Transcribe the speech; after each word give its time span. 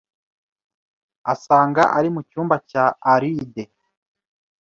asanga 1.33 1.83
ari 1.97 2.09
mu 2.15 2.21
cyumba 2.29 2.55
cya 2.69 2.85
Alide. 3.13 3.63